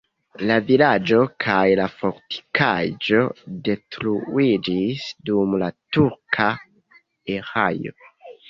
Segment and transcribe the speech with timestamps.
[0.49, 3.21] La vilaĝo kaj la fortikaĵo
[3.69, 6.49] detruiĝis dum la turka
[7.39, 7.97] erao.